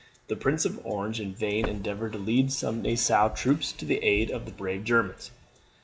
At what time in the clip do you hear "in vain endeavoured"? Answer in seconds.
1.19-2.13